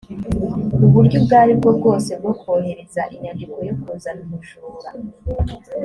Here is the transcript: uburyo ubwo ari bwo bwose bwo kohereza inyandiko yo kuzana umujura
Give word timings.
uburyo 0.85 1.15
ubwo 1.19 1.33
ari 1.43 1.53
bwo 1.59 1.69
bwose 1.77 2.11
bwo 2.21 2.33
kohereza 2.41 3.01
inyandiko 3.15 3.55
yo 3.67 3.75
kuzana 3.81 4.21
umujura 4.25 4.89